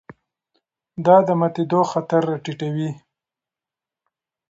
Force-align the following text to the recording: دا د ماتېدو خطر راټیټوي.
دا 1.05 1.15
د 1.27 1.29
ماتېدو 1.39 1.81
خطر 1.91 2.21
راټیټوي. 2.29 2.89